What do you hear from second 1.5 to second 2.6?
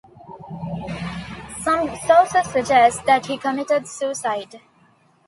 Some sources